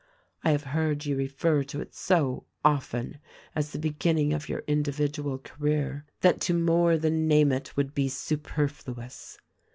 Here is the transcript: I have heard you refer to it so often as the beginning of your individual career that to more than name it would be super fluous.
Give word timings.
I 0.43 0.49
have 0.49 0.63
heard 0.63 1.05
you 1.05 1.15
refer 1.15 1.63
to 1.65 1.79
it 1.79 1.93
so 1.93 2.45
often 2.65 3.19
as 3.55 3.69
the 3.69 3.77
beginning 3.77 4.33
of 4.33 4.49
your 4.49 4.63
individual 4.65 5.37
career 5.37 6.05
that 6.21 6.41
to 6.41 6.55
more 6.55 6.97
than 6.97 7.27
name 7.27 7.51
it 7.51 7.77
would 7.77 7.93
be 7.93 8.09
super 8.09 8.67
fluous. 8.67 9.37